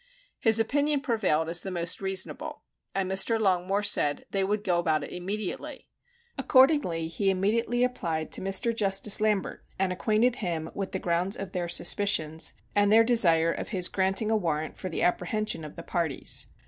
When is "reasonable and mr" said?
2.01-3.39